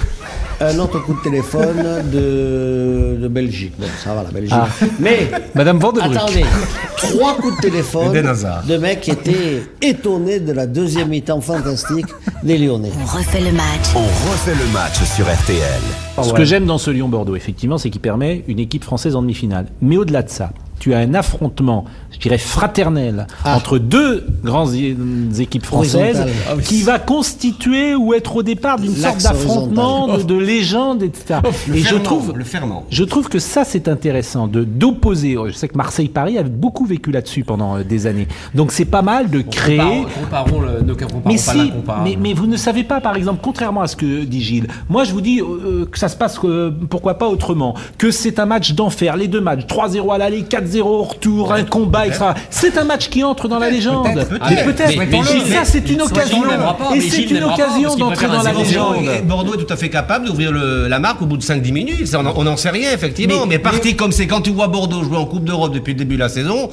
un 0.62 0.80
autre 0.80 1.00
coup 1.00 1.14
de 1.14 1.22
téléphone 1.22 2.04
de, 2.12 3.18
de 3.22 3.28
Belgique. 3.28 3.74
Bon, 3.78 3.88
ça 4.04 4.14
va, 4.14 4.24
la 4.24 4.32
Belgique. 4.32 4.54
Ah. 4.54 4.68
Mais, 5.00 5.30
Madame 5.54 5.78
attendez, 5.78 6.46
trois 6.98 7.36
coups 7.36 7.56
de 7.58 7.62
téléphone 7.62 8.14
de 8.68 8.78
mecs 8.78 9.02
qui 9.02 9.12
étaient 9.12 9.64
étonnés 9.82 10.40
de 10.40 10.52
la 10.52 10.68
deuxième 10.68 11.10
mi-temps 11.10 11.42
fantastique 11.42 12.08
des 12.44 12.58
Lyonnais. 12.58 12.92
On 13.02 13.18
refait 13.18 13.42
le 13.42 13.52
match. 13.52 13.96
On 13.96 14.32
refait 14.32 14.56
le 14.56 14.72
match 14.72 15.04
sur 15.16 15.26
RTL. 15.26 16.24
Ce 16.24 16.34
que 16.34 16.46
j'aime 16.46 16.66
dans 16.66 16.78
ce 16.78 16.92
Lyon-Bordeaux, 16.92 17.36
effectivement, 17.36 17.78
c'est 17.78 17.90
qu'il 17.90 18.02
permet 18.02 18.44
une 18.48 18.60
équipe 18.60 18.84
française 18.84 19.16
en 19.16 19.22
demi-finale. 19.22 19.68
Mais 19.82 19.98
au-delà 19.98 20.24
de 20.24 20.30
ça, 20.30 20.52
tu 20.86 20.94
as 20.94 21.00
un 21.00 21.16
affrontement, 21.16 21.86
je 22.12 22.20
dirais 22.20 22.38
fraternel, 22.38 23.26
Ah. 23.44 23.56
entre 23.58 23.80
deux 23.80 24.24
grandes 24.44 24.76
équipes 25.40 25.66
françaises. 25.66 26.24
Ah 26.48 26.54
oui. 26.56 26.62
qui 26.64 26.84
va 26.84 27.00
constituer 27.00 27.96
ou 27.96 28.14
être 28.14 28.36
au 28.36 28.44
départ 28.44 28.78
d'une 28.78 28.96
sorte 28.96 29.24
d'affrontement, 29.24 30.16
de, 30.16 30.22
de 30.22 30.36
légende, 30.36 31.02
etc. 31.02 31.40
Le 31.68 31.76
Et 31.76 31.80
je 31.80 31.96
trouve, 31.96 32.34
Le 32.36 32.46
je 32.92 33.04
trouve 33.04 33.30
que 33.30 33.40
ça, 33.40 33.64
c'est 33.64 33.88
intéressant 33.88 34.48
de 34.48 34.64
d'opposer. 34.64 35.36
Je 35.48 35.54
sais 35.54 35.68
que 35.68 35.76
Marseille-Paris 35.76 36.38
a 36.38 36.44
beaucoup 36.44 36.86
vécu 36.86 37.12
là-dessus 37.12 37.44
pendant 37.44 37.78
euh, 37.78 37.84
des 37.84 38.06
années. 38.06 38.28
Donc 38.54 38.72
c'est 38.72 38.86
pas 38.86 39.02
mal 39.02 39.32
de 39.32 39.42
créer. 39.42 39.78
Comparons, 39.80 40.06
comparons 40.22 40.60
le, 40.62 40.82
ne 40.84 40.94
comparons 40.94 41.22
Mais 41.26 41.36
pas 41.36 41.52
si, 41.52 41.58
la 41.88 42.04
mais, 42.04 42.16
mais 42.22 42.34
vous 42.34 42.46
ne 42.46 42.58
savez 42.58 42.84
pas, 42.84 43.02
par 43.02 43.16
exemple, 43.16 43.40
contrairement 43.42 43.82
à 43.82 43.88
ce 43.88 43.96
que 43.96 44.24
dit 44.24 44.44
Gilles, 44.44 44.68
moi 44.88 45.04
je 45.04 45.14
vous 45.14 45.22
dis 45.22 45.42
euh, 45.42 45.46
euh, 45.46 45.86
que 45.88 45.98
ça 45.98 46.10
se 46.10 46.16
passe, 46.16 46.38
euh, 46.44 46.70
pourquoi 46.92 47.16
pas 47.18 47.28
autrement, 47.28 47.74
que 47.98 48.12
c'est 48.12 48.38
un 48.38 48.46
match 48.46 48.74
d'enfer, 48.74 49.18
les 49.18 49.28
deux 49.28 49.42
matchs, 49.42 49.66
3-0 49.66 50.14
à 50.14 50.18
l'aller, 50.20 50.44
4-0 50.44 50.75
au 50.82 51.04
retour, 51.04 51.54
un 51.54 51.64
combat, 51.64 52.08
etc. 52.08 52.26
C'est 52.50 52.78
un 52.78 52.84
match 52.84 53.10
qui 53.10 53.24
entre 53.24 53.48
dans 53.48 53.60
la 53.60 53.70
légende. 53.70 54.06
Peut-être, 54.14 54.40
Mais 54.50 54.64
peut-être. 54.64 55.48
ça 55.48 55.66
c'est 55.66 55.90
une 55.90 56.02
occasion, 56.02 56.44
et 56.96 57.02
c'est 57.02 57.22
une 57.30 57.44
occasion 57.44 57.96
d'entrer 57.96 58.28
dans 58.28 58.42
la 58.44 58.50
un 58.50 58.54
0-0. 58.54 58.64
légende. 58.64 59.26
Bordeaux 59.28 59.54
est 59.56 59.64
tout 59.66 59.74
à 59.74 59.78
fait 59.78 59.90
capable 59.90 60.26
d'ouvrir 60.28 60.52
le- 60.52 60.88
la 60.88 61.00
marque 61.00 61.22
au 61.22 61.26
bout 61.26 61.38
de 61.38 61.44
5-10 61.44 61.72
minutes. 61.72 62.16
On 62.16 62.26
en- 62.26 62.34
on 62.36 62.44
n'en 62.44 62.58
sait 62.58 62.70
rien, 62.70 62.92
effectivement. 62.92 63.46
Mais, 63.48 63.60
parti 63.60 63.96
comme 63.96 64.12
c'est 64.12 64.28
quand 64.28 64.42
tu 64.42 64.52
vois 64.52 64.68
Bordeaux 64.68 65.04
jouer 65.04 65.18
en 65.18 65.26
Coupe 65.26 65.46
d'Europe 65.46 65.74
depuis 65.74 65.94
le 65.94 66.00
début 66.00 66.16
de 66.16 66.20
la 66.20 66.30
saison, 66.30 66.70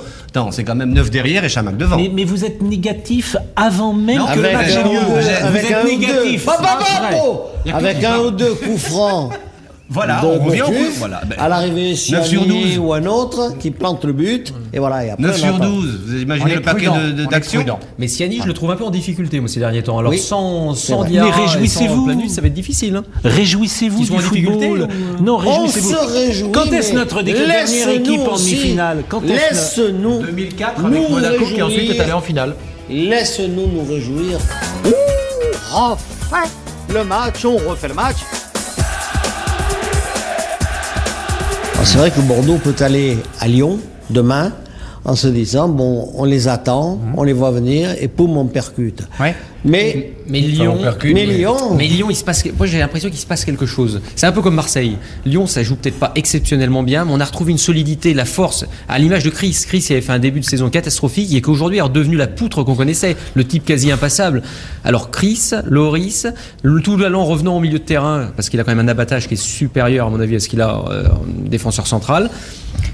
c'est 0.51 0.65
quand 0.65 0.75
même 0.75 0.93
9 0.93 1.11
derrière 1.11 1.45
et 1.45 1.49
Chamac 1.49 1.77
devant. 1.77 1.97
Mais, 2.13 2.25
vous 2.25 2.45
êtes 2.45 2.63
négatif 2.63 3.37
avant 3.57 3.93
même 3.93 4.19
que 4.35 4.39
le 4.39 4.45
Avec 4.47 4.53
match 4.57 4.77
un 4.77 4.81
ait 4.81 4.85
ou 4.85 4.93
lieu. 4.93 4.99
deux- 4.99 5.51
Vous 5.51 5.57
êtes 5.57 5.85
négatif. 5.85 6.47
Bon. 7.13 7.41
Avec 7.73 8.05
un 8.05 8.19
ou 8.19 8.31
deux 8.31 8.55
coups 8.55 8.83
francs. 8.83 9.33
Voilà, 9.93 10.21
de 10.23 10.27
on 10.27 10.45
revient 10.45 10.63
au. 10.63 10.73
Voilà. 10.99 11.21
Ben, 11.27 11.37
à 11.39 11.49
l'arrivée 11.49 11.91
9 11.91 11.99
sur 11.99 12.25
Siani 12.27 12.47
12. 12.77 12.79
ou 12.79 12.93
un 12.95 13.05
autre 13.07 13.59
qui 13.59 13.71
plante 13.71 14.05
le 14.05 14.13
but 14.13 14.53
et 14.73 14.79
voilà 14.79 15.05
et 15.05 15.11
après 15.11 15.23
9 15.23 15.35
on 15.35 15.39
sur 15.39 15.55
attend. 15.57 15.65
12. 15.71 16.01
Vous 16.07 16.15
On 16.15 16.19
imaginez 16.19 16.55
le 16.55 16.61
paquet 16.63 16.89
on 16.89 17.31
d'actions. 17.31 17.65
Mais 17.99 18.09
Siani, 18.09 18.41
je 18.43 18.47
le 18.47 18.55
trouve 18.55 18.71
un 18.71 18.77
peu 18.77 18.85
en 18.85 18.91
difficulté, 18.91 19.39
moi, 19.41 19.49
ces 19.49 19.61
derniers 19.61 19.83
temps. 19.83 19.99
Alors, 19.99 20.11
Oui, 20.11 20.19
sans. 20.19 20.73
Diarra 21.07 21.29
Mais 21.37 21.45
réjouissez-vous. 21.47 22.29
Ça 22.29 22.41
va 22.41 22.47
être 22.47 22.55
difficile. 22.55 22.97
Hein. 22.97 23.05
Réjouissez-vous 23.25 24.03
Ils 24.03 24.11
du 24.11 24.19
football. 24.23 24.89
ou- 25.21 25.23
Non, 25.23 25.35
On 25.35 25.37
réjouissez-vous. 25.39 25.91
se 25.91 26.13
réjouit. 26.13 26.53
Quand 26.53 26.67
est-ce 26.73 26.95
notre 26.95 27.23
dernière 27.23 27.47
laisse-nous 27.49 27.93
équipe 27.93 28.21
en 28.21 28.37
demi-finale 28.37 29.05
Quand 29.09 29.23
est-ce 29.25 29.81
Laisse-nous 29.81 30.23
2004 30.23 30.85
avec 30.85 31.01
nous 31.03 31.09
Monaco 31.09 31.45
qui 31.45 31.63
ensuite 31.63 31.79
réjouir. 31.81 31.97
est 31.97 32.01
allé 32.01 32.13
en 32.13 32.21
finale. 32.21 32.55
Laisse-nous 32.89 33.67
nous 33.67 33.85
réjouir. 33.89 34.39
Refait 35.73 36.49
le 36.93 37.05
match, 37.05 37.45
on 37.45 37.57
refait 37.57 37.89
le 37.89 37.95
match. 37.95 38.17
C'est 41.85 41.99
vrai 41.99 42.11
que 42.11 42.21
Bordeaux 42.21 42.59
peut 42.59 42.77
aller 42.81 43.19
à 43.41 43.49
Lyon 43.49 43.79
demain 44.09 44.53
en 45.05 45.17
se 45.17 45.27
disant 45.27 45.69
bon, 45.69 46.11
on 46.15 46.25
les 46.25 46.47
attend, 46.47 46.99
on 47.17 47.25
les 47.25 47.33
voit 47.33 47.51
venir 47.51 47.91
et 48.01 48.09
poum, 48.09 48.37
on 48.37 48.47
percute. 48.47 49.03
Ouais. 49.21 49.35
Mais 49.65 50.13
Mais 50.27 50.41
Lyon, 50.41 50.79
mais 51.05 51.27
Lyon, 51.27 51.75
Mais 51.77 51.87
Lyon, 51.87 52.09
il 52.11 52.17
se 52.17 52.25
passe. 52.25 52.45
Moi, 52.57 52.67
j'ai 52.67 52.79
l'impression 52.79 53.09
qu'il 53.11 53.19
se 53.19 53.27
passe 53.27 53.45
quelque 53.45 53.67
chose. 53.67 54.01
C'est 54.17 54.27
un 54.27 54.33
peu 54.33 54.43
comme 54.43 54.55
Marseille. 54.55 54.97
Lyon, 55.25 55.47
ça 55.47 55.63
joue 55.63 55.77
peut-être 55.77 55.99
pas 55.99 56.13
exceptionnellement 56.15 56.83
bien, 56.83 57.05
mais 57.05 57.13
on 57.15 57.21
a 57.21 57.25
retrouvé 57.25 57.53
une 57.53 57.59
solidité, 57.59 58.15
la 58.15 58.25
force, 58.25 58.65
à 58.89 58.99
l'image 58.99 59.25
de 59.25 59.31
Chris. 59.31 59.57
Chris, 59.67 59.87
il 59.89 59.93
avait 59.93 60.03
fait 60.03 60.13
un 60.13 60.19
début 60.19 60.41
de 60.41 60.45
saison 60.45 60.69
catastrophique 60.71 61.33
et 61.35 61.41
qu'aujourd'hui 61.41 61.79
est 61.79 61.83
redevenu 61.83 62.17
la 62.17 62.27
poutre 62.27 62.65
qu'on 62.65 62.75
connaissait, 62.75 63.17
le 63.35 63.45
type 63.45 63.65
quasi 63.65 63.91
impassable. 63.91 64.43
Alors 64.85 65.11
Chris, 65.11 65.51
Loris, 65.69 66.27
le 66.63 66.81
tout 66.81 66.99
allant 67.05 67.25
revenant 67.25 67.57
au 67.57 67.61
milieu 67.61 67.79
de 67.79 67.85
terrain, 67.85 68.31
parce 68.35 68.49
qu'il 68.49 68.59
a 68.59 68.65
quand 68.65 68.75
même 68.75 68.87
un 68.87 68.91
abattage 68.91 69.29
qui 69.29 69.35
est 69.35 69.43
supérieur 69.43 70.09
à 70.09 70.11
mon 70.11 70.21
avis 70.21 70.37
à 70.37 70.41
ce 70.41 70.49
qu'il 70.49 70.61
a 70.61 70.83
euh, 70.91 71.07
en 71.09 71.49
défenseur 71.49 71.87
central. 71.87 72.31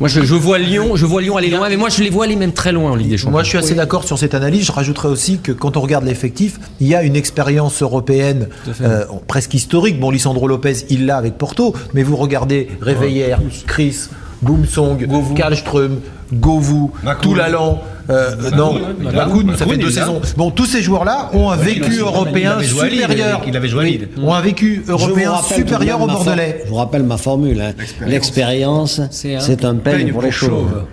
Moi, 0.01 0.09
je, 0.09 0.21
je 0.21 0.35
vois 0.35 0.59
Lyon, 0.59 0.97
je 0.97 1.07
vois 1.07 1.23
Lyon 1.23 1.37
aller 1.37 1.51
loin, 1.51 1.69
mais 1.69 1.77
moi, 1.77 1.89
je 1.89 2.03
les 2.03 2.11
vois 2.11 2.25
aller 2.25 2.37
même 2.37 2.53
très 2.53 2.73
loin 2.73 2.91
en 2.91 2.95
Ligue 2.95 3.09
des 3.09 3.17
Champions. 3.17 3.33
Moi, 3.33 3.43
je 3.43 3.49
suis 3.49 3.59
assez 3.59 3.75
d'accord 3.75 4.05
sur 4.05 4.19
cette 4.19 4.35
analyse. 4.35 4.67
Je 4.67 4.73
rajouterais 4.73 5.09
aussi 5.09 5.39
que 5.39 5.53
quand 5.53 5.77
on 5.77 5.81
regarde 5.81 6.05
l'effectif, 6.05 6.58
il 6.81 6.89
y 6.89 6.95
a 6.95 7.03
une 7.03 7.17
expérience 7.17 7.83
européenne 7.83 8.49
euh, 8.83 9.05
presque 9.27 9.55
historique. 9.55 9.99
Bon, 10.01 10.11
Lisandro 10.11 10.47
Lopez, 10.49 10.87
il 10.91 11.07
l'a 11.07 11.17
avec 11.17 11.39
Porto, 11.39 11.75
mais 11.95 12.03
vous 12.03 12.17
regardez 12.17 12.69
Réveillère, 12.81 13.41
Chris, 13.67 14.09
Boomsong, 14.43 15.07
Karlström, 15.35 16.01
Govou. 16.33 16.93
Toulalan, 17.23 17.81
euh, 18.11 18.51
non, 18.57 18.79
ça 19.57 19.67
fait 19.67 19.77
deux 19.77 19.91
saisons. 19.91 20.21
Bon, 20.37 20.51
tous 20.51 20.67
ces 20.67 20.83
joueurs-là 20.83 21.31
ont 21.35 21.51
un 21.51 21.57
vécu 21.57 21.99
européen 21.99 22.61
supérieur. 22.63 23.43
il 23.47 23.57
avait 23.57 23.69
joué 23.69 23.85
Oui, 24.17 24.25
ont 24.25 24.35
un 24.35 24.41
vécu 24.41 24.85
européen 24.89 25.33
supérieur 25.43 26.01
au 26.01 26.07
Bordelais. 26.07 26.63
Je 26.65 26.69
vous 26.71 26.77
rappelle 26.77 27.03
ma 27.03 27.17
formule. 27.17 27.61
hein. 27.61 27.73
L'expérience, 28.07 29.01
C'est 29.11 29.37
un 29.37 29.41
c'est 29.41 29.65
un 29.65 29.75
peigne 29.77 30.13
pour 30.13 30.23
les 30.23 30.31
chauves. 30.31 30.85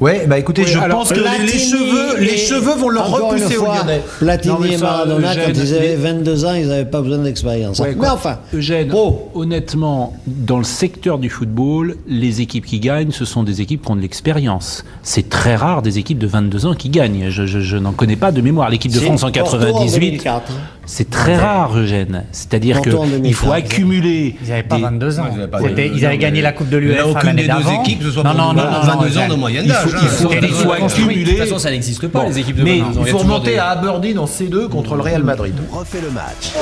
Ouais, 0.00 0.26
bah 0.26 0.38
écoutez, 0.38 0.62
Oui, 0.62 0.68
je 0.68 0.78
alors, 0.78 0.98
pense 0.98 1.08
que 1.12 1.20
les- 1.20 1.48
cheveux, 1.58 2.18
les 2.20 2.36
cheveux 2.36 2.74
vont 2.74 2.90
leur 2.90 3.10
repousser 3.10 3.56
aux 3.56 3.64
fois, 3.64 3.76
Lyonnais. 3.78 4.02
Platini 4.18 4.74
et 4.74 4.76
Maradona, 4.76 5.30
Eugène, 5.32 5.44
quand 5.46 5.52
ils 5.62 5.74
avaient 5.74 5.88
les- 5.88 5.94
22 5.96 6.44
ans, 6.44 6.54
ils 6.54 6.66
n'avaient 6.68 6.84
pas 6.84 7.00
besoin 7.00 7.18
d'expérience. 7.18 7.78
Ouais, 7.78 7.96
Mais 7.98 8.08
enfin, 8.08 8.38
Eugène, 8.54 8.92
oh, 8.94 9.30
honnêtement, 9.34 10.14
dans 10.26 10.58
le 10.58 10.64
secteur 10.64 11.18
du 11.18 11.30
football, 11.30 11.96
les 12.06 12.40
équipes 12.42 12.66
qui 12.66 12.78
gagnent, 12.78 13.10
ce 13.10 13.24
sont 13.24 13.42
des 13.42 13.60
équipes 13.62 13.84
qui 13.84 13.90
ont 13.90 13.96
de 13.96 14.02
l'expérience. 14.02 14.84
C'est 15.02 15.28
très 15.30 15.56
rare 15.56 15.80
des 15.80 15.98
équipes 15.98 16.18
de 16.18 16.26
22 16.26 16.66
ans 16.66 16.74
qui 16.74 16.90
gagnent. 16.90 17.30
Je, 17.30 17.46
je- 17.46 17.60
je 17.60 17.76
n'en 17.78 17.92
connais 17.92 18.16
pas 18.16 18.32
de 18.32 18.40
mémoire. 18.42 18.68
L'équipe 18.68 18.92
de 18.92 19.00
France 19.00 19.22
en 19.22 19.30
Porto 19.30 19.56
98. 19.58 20.00
2004. 20.00 20.52
C'est 20.86 21.10
très 21.10 21.36
rare, 21.36 21.76
Eugène. 21.76 22.24
C'est-à-dire 22.32 22.80
qu'il 22.80 22.92
2015, 22.92 23.34
faut 23.34 23.52
accumuler. 23.52 24.36
Ils 24.42 24.48
n'avaient 24.48 24.62
pas 24.62 24.76
des- 24.76 24.82
22 24.82 25.18
ans. 25.20 25.24
Ils 25.32 25.38
avaient 25.40 25.50
pas 25.50 25.58
C'était- 25.58 25.88
22 25.88 25.96
Ils 25.98 26.06
avaient 26.06 26.14
ans, 26.14 26.18
gagné 26.18 26.42
la 26.42 26.52
Coupe 26.52 26.68
de 26.68 26.80
Il 26.80 26.86
n'y 26.86 26.92
a 26.92 26.96
l'UEFA 26.96 27.08
aucune 27.08 27.26
l'année 27.26 27.42
des 27.42 27.48
deux 27.48 27.54
d'avant. 27.54 27.82
équipes, 27.82 27.98
que 27.98 28.04
ce 28.04 28.10
soit 28.12 28.22
Non, 28.22 28.34
non, 28.34 28.52
non, 28.52 28.70
non, 28.70 28.80
22 28.80 29.18
ans 29.18 29.28
de 29.28 29.34
moyenne 29.34 29.64
il 29.64 29.68
d'âge. 29.72 29.82
faut- 29.86 29.96
hein. 29.96 30.00
il 30.42 30.48
faut- 30.48 30.72
accumuler. 30.72 31.24
De 31.24 31.30
toute 31.30 31.38
façon, 31.40 31.58
ça 31.58 31.70
n'existe 31.70 32.06
pas, 32.08 32.24
les 32.26 32.38
équipes 32.38 32.56
de 32.56 32.62
Mais 32.62 32.78
22 32.78 32.98
ans. 32.98 33.02
il 33.04 33.10
faut 33.10 33.18
remonter 33.18 33.52
des- 33.52 33.58
à 33.58 33.70
Aberdeen 33.70 34.18
en 34.18 34.26
C2 34.26 34.68
contre 34.68 34.94
le 34.96 35.02
Real 35.02 35.22
Madrid. 35.24 35.54
On 35.72 35.78
refait 35.78 36.00
le 36.00 36.10
match. 36.10 36.52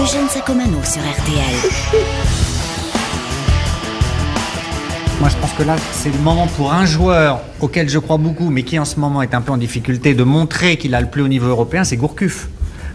Eugène 0.00 0.28
Sacomano 0.28 0.78
sur 0.82 1.00
RTL. 1.02 1.70
Moi, 5.24 5.30
je 5.34 5.38
pense 5.40 5.54
que 5.54 5.62
là, 5.62 5.76
c'est 5.90 6.10
le 6.12 6.18
moment 6.18 6.46
pour 6.48 6.70
un 6.74 6.84
joueur 6.84 7.40
auquel 7.62 7.88
je 7.88 7.98
crois 7.98 8.18
beaucoup, 8.18 8.50
mais 8.50 8.62
qui 8.62 8.78
en 8.78 8.84
ce 8.84 9.00
moment 9.00 9.22
est 9.22 9.32
un 9.32 9.40
peu 9.40 9.52
en 9.52 9.56
difficulté, 9.56 10.12
de 10.12 10.22
montrer 10.22 10.76
qu'il 10.76 10.94
a 10.94 11.00
le 11.00 11.06
plus 11.06 11.22
haut 11.22 11.28
niveau 11.28 11.46
européen, 11.48 11.82
c'est 11.82 11.96
Gourcuff. 11.96 12.48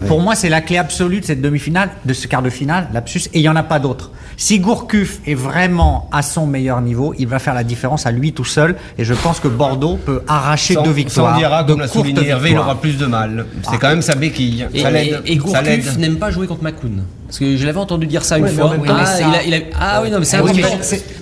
Pour 0.06 0.20
moi, 0.20 0.36
c'est 0.36 0.48
la 0.48 0.60
clé 0.60 0.78
absolue 0.78 1.18
de 1.18 1.24
cette 1.24 1.40
demi-finale, 1.42 1.90
de 2.04 2.12
ce 2.12 2.28
quart 2.28 2.40
de 2.40 2.48
finale, 2.48 2.86
lapsus, 2.94 3.22
et 3.34 3.40
il 3.40 3.42
n'y 3.42 3.48
en 3.48 3.56
a 3.56 3.64
pas 3.64 3.80
d'autre. 3.80 4.12
Si 4.36 4.60
Gourcuff 4.60 5.18
est 5.26 5.34
vraiment 5.34 6.08
à 6.12 6.22
son 6.22 6.46
meilleur 6.46 6.80
niveau, 6.82 7.14
il 7.18 7.26
va 7.26 7.40
faire 7.40 7.52
la 7.52 7.64
différence 7.64 8.06
à 8.06 8.12
lui 8.12 8.32
tout 8.32 8.44
seul, 8.44 8.76
et 8.96 9.04
je 9.04 9.12
pense 9.12 9.40
que 9.40 9.48
Bordeaux 9.48 9.96
peut 9.96 10.22
arracher 10.28 10.74
Sans- 10.74 10.82
deux 10.84 10.92
victoires. 10.92 11.32
Sans 11.32 11.38
Diarra, 11.38 11.64
comme 11.64 11.80
l'a 11.80 11.88
souligné 11.88 12.28
Hervé, 12.28 12.50
il 12.52 12.58
aura 12.58 12.80
plus 12.80 12.96
de 12.96 13.06
mal. 13.06 13.44
C'est 13.68 13.78
quand 13.78 13.88
même 13.88 14.02
sa 14.02 14.14
béquille. 14.14 14.68
Et, 14.72 14.82
Ça. 14.82 14.90
Gourcuff 15.34 15.96
n'aime 15.98 16.18
pas 16.18 16.30
jouer 16.30 16.46
contre 16.46 16.62
Makoun. 16.62 17.02
Parce 17.30 17.38
que 17.38 17.56
je 17.56 17.64
l'avais 17.64 17.78
entendu 17.78 18.08
dire 18.08 18.24
ça 18.24 18.38
une 18.38 18.44
Ouais, 18.44 18.50
fois. 18.50 18.72
ah, 18.74 18.76
mais 18.82 18.88
ça- 19.06 19.20
il 19.20 19.34
a- 19.36 19.42
il 19.44 19.54
a- 19.54 19.66
ah 19.78 20.00
oui, 20.02 20.10
non, 20.10 20.18
mais 20.18 20.24
c'est 20.24 20.40
oui, 20.40 20.62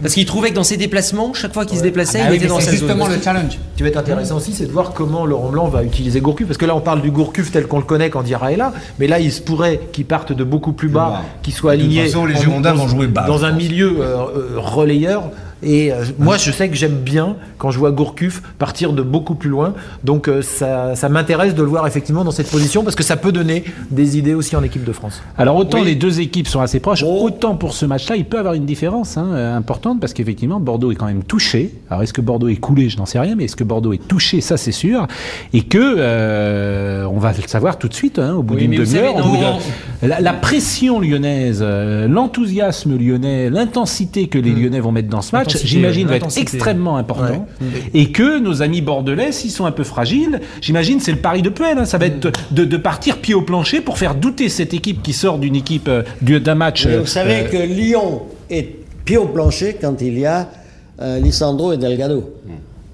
Parce 0.00 0.14
qu'il 0.14 0.24
trouvait 0.24 0.48
que 0.48 0.54
dans 0.54 0.64
ses 0.64 0.78
déplacements, 0.78 1.34
chaque 1.34 1.52
fois 1.52 1.66
qu'il 1.66 1.76
se 1.76 1.82
déplaçait, 1.82 2.20
Ah 2.22 2.24
il 2.28 2.30
oui, 2.30 2.36
était 2.38 2.46
dans 2.46 2.58
c'est 2.60 2.66
sa 2.66 2.70
justement 2.70 3.04
zone. 3.04 3.16
le 3.16 3.22
challenge. 3.22 3.52
Ce 3.52 3.76
qui 3.76 3.82
va 3.82 3.90
être 3.90 3.98
intéressant 3.98 4.36
aussi, 4.38 4.54
c'est 4.54 4.64
de 4.64 4.72
voir 4.72 4.92
comment 4.94 5.26
Laurent 5.26 5.50
Blanc 5.50 5.68
va 5.68 5.84
utiliser 5.84 6.20
Gourcuff. 6.22 6.46
Parce 6.46 6.56
que 6.56 6.64
là, 6.64 6.74
on 6.74 6.80
parle 6.80 7.02
du 7.02 7.10
Gourcuff 7.10 7.52
tel 7.52 7.66
qu'on 7.66 7.76
le 7.78 7.84
connaît 7.84 8.08
quand 8.08 8.22
Diarra 8.22 8.52
est 8.52 8.56
là. 8.56 8.72
Mais 8.98 9.06
là, 9.06 9.20
il 9.20 9.30
se 9.30 9.42
pourrait 9.42 9.80
qu'il 9.92 10.06
parte 10.06 10.32
de 10.32 10.44
beaucoup 10.44 10.72
plus 10.72 10.88
bas, 10.88 11.22
qu'il 11.42 11.52
soit 11.52 11.76
De 11.76 11.82
toute 11.82 11.90
aligné. 11.90 12.06
façon, 12.06 12.24
les 12.24 12.36
en- 12.36 12.40
Girondins 12.40 12.72
dans- 12.72 12.78
vont 12.86 12.88
jouer 12.88 13.06
bas, 13.06 13.26
Dans 13.26 13.44
un 13.44 13.52
milieu 13.52 13.98
euh, 14.00 14.16
euh, 14.34 14.48
relayeur. 14.56 15.24
Et 15.62 15.92
euh, 15.92 16.04
moi, 16.18 16.36
je 16.36 16.50
sais 16.52 16.68
que 16.68 16.76
j'aime 16.76 16.96
bien 16.98 17.36
quand 17.58 17.70
je 17.70 17.78
vois 17.78 17.90
Gourcuff 17.90 18.42
partir 18.58 18.92
de 18.92 19.02
beaucoup 19.02 19.34
plus 19.34 19.50
loin. 19.50 19.74
Donc, 20.04 20.28
euh, 20.28 20.40
ça, 20.42 20.94
ça 20.94 21.08
m'intéresse 21.08 21.54
de 21.54 21.62
le 21.62 21.68
voir 21.68 21.86
effectivement 21.86 22.24
dans 22.24 22.30
cette 22.30 22.50
position 22.50 22.84
parce 22.84 22.94
que 22.94 23.02
ça 23.02 23.16
peut 23.16 23.32
donner 23.32 23.64
des 23.90 24.16
idées 24.18 24.34
aussi 24.34 24.54
en 24.56 24.62
équipe 24.62 24.84
de 24.84 24.92
France. 24.92 25.20
Alors 25.36 25.56
autant 25.56 25.78
Oui. 25.80 25.86
les 25.86 25.94
deux 25.96 26.20
équipes 26.20 26.46
sont 26.48 26.60
assez 26.60 26.78
proches, 26.80 27.02
Oh. 27.04 27.24
autant 27.24 27.56
pour 27.56 27.72
ce 27.74 27.86
match-là, 27.86 28.16
il 28.16 28.24
peut 28.24 28.38
avoir 28.38 28.54
une 28.54 28.66
différence 28.66 29.16
hein, 29.16 29.28
euh, 29.32 29.56
importante 29.56 30.00
parce 30.00 30.12
qu'effectivement 30.12 30.60
Bordeaux 30.60 30.92
est 30.92 30.94
quand 30.94 31.06
même 31.06 31.24
touché. 31.24 31.74
Alors 31.90 32.02
est-ce 32.02 32.12
que 32.12 32.20
Bordeaux 32.20 32.48
est 32.48 32.56
coulé? 32.56 32.88
Je 32.88 32.96
n'en 32.98 33.06
sais 33.06 33.18
rien, 33.18 33.34
mais 33.34 33.44
est-ce 33.44 33.56
que 33.56 33.64
Bordeaux 33.64 33.92
est 33.92 34.06
touché? 34.06 34.40
Ça 34.40 34.56
c'est 34.56 34.72
sûr, 34.72 35.06
et 35.52 35.62
que 35.62 35.96
euh, 35.98 37.04
on 37.06 37.18
va 37.18 37.32
le 37.32 37.46
savoir 37.48 37.78
tout 37.78 37.88
de 37.88 37.94
suite 37.94 38.18
hein, 38.18 38.34
au 38.34 38.42
bout 38.42 38.54
Oui, 38.54 38.68
d'une 38.68 38.84
demi-heure. 38.84 39.58
La, 40.00 40.20
la 40.20 40.32
pression 40.32 41.00
lyonnaise, 41.00 41.58
euh, 41.60 42.06
l'enthousiasme 42.06 42.96
lyonnais, 42.96 43.50
l'intensité 43.50 44.28
que 44.28 44.38
les 44.38 44.52
Lyonnais 44.52 44.78
vont 44.78 44.92
mettre 44.92 45.08
dans 45.08 45.22
ce 45.22 45.34
match, 45.34 45.56
j'imagine 45.64 46.06
va 46.06 46.16
être 46.16 46.38
extrêmement 46.38 46.96
important, 46.98 47.48
Ouais. 47.60 47.66
et 47.94 48.12
que 48.12 48.38
nos 48.38 48.62
amis 48.62 48.80
bordelais, 48.80 49.32
s'ils 49.32 49.50
sont 49.50 49.64
un 49.66 49.72
peu 49.72 49.82
fragiles, 49.82 50.40
j'imagine 50.60 51.00
c'est 51.00 51.10
le 51.10 51.18
pari 51.18 51.42
de 51.42 51.48
Puel. 51.48 51.78
hein, 51.78 51.84
ça 51.84 51.98
va 51.98 52.06
être 52.06 52.30
de, 52.52 52.64
de 52.64 52.76
partir 52.76 53.18
pied 53.18 53.34
au 53.34 53.42
plancher 53.42 53.80
pour 53.80 53.98
faire 53.98 54.14
douter 54.14 54.48
cette 54.48 54.72
équipe 54.72 55.02
qui 55.02 55.12
sort 55.12 55.38
d'une 55.38 55.56
équipe 55.56 55.88
euh, 55.88 56.02
du- 56.22 56.38
d'un 56.38 56.54
match. 56.54 56.86
Mais 56.86 56.92
euh, 56.94 57.00
vous 57.00 57.06
savez 57.06 57.40
euh, 57.40 57.48
que 57.48 57.56
Lyon 57.56 58.22
est 58.50 58.76
pied 59.04 59.16
au 59.16 59.26
plancher 59.26 59.78
quand 59.80 60.00
il 60.00 60.16
y 60.18 60.26
a 60.26 60.48
euh, 61.00 61.18
Lisandro 61.18 61.72
et 61.72 61.76
Delgado. 61.76 62.34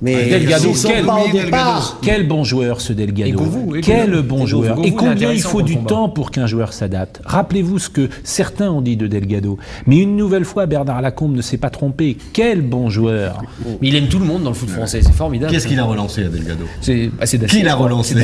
Mais 0.04 0.26
Delgado, 0.28 0.68
ils 0.70 0.76
sont 0.76 0.88
quel- 0.88 1.04
pas 1.06 1.14
au 1.16 1.24
Delgado. 1.24 1.44
départ. 1.46 1.98
Quel 2.02 2.28
bon 2.28 2.44
joueur 2.44 2.80
ce 2.80 2.92
Delgado. 2.92 3.28
Et 3.30 3.32
Govou, 3.32 3.76
et 3.76 3.80
Quel 3.80 4.10
Govou. 4.10 4.22
bon 4.22 4.46
joueur. 4.46 4.76
Govou, 4.76 4.86
Et 4.86 4.92
combien 4.92 5.32
il 5.32 5.40
faut 5.40 5.50
pour 5.58 5.62
du 5.62 5.74
combat. 5.76 5.88
temps 5.88 6.08
pour 6.08 6.30
qu'un 6.30 6.46
joueur 6.46 6.72
s'adapte. 6.72 7.20
Rappelez-vous 7.24 7.78
ce 7.78 7.88
que 7.88 8.08
certains 8.22 8.70
ont 8.70 8.82
dit 8.82 8.96
de 8.96 9.06
Delgado. 9.06 9.58
Mais 9.86 9.96
une 9.98 10.16
nouvelle 10.16 10.44
fois, 10.44 10.66
Bernard 10.66 11.00
Lacombe 11.02 11.34
ne 11.34 11.42
s'est 11.42 11.56
pas 11.56 11.70
trompé. 11.70 12.16
Quel 12.32 12.60
bon 12.60 12.90
joueur. 12.90 13.42
Mais 13.80 13.88
il 13.88 13.96
aime 13.96 14.08
tout 14.08 14.18
le 14.18 14.26
monde 14.26 14.42
dans 14.42 14.50
le 14.50 14.54
foot 14.54 14.70
français, 14.70 15.00
c'est 15.02 15.12
formidable. 15.12 15.52
Qu'est-ce 15.52 15.66
qu'il 15.66 15.80
a 15.80 15.84
relancé 15.84 16.24
à 16.24 16.28
Delgado? 16.28 16.64
C'est 16.80 17.06
bah, 17.08 17.20
d'acier. 17.20 17.38
Qui 17.46 17.62
l'a 17.62 17.74
relancé? 17.74 18.14